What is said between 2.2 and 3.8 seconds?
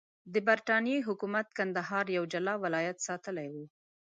جلا ولایت ساتلی وو.